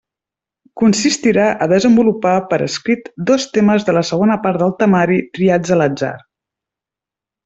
[0.81, 5.83] Consistirà a desenvolupar per escrit dos temes de la segona part del temari, triats a
[5.83, 6.15] l'atzar.